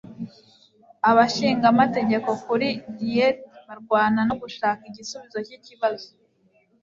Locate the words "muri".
2.47-2.67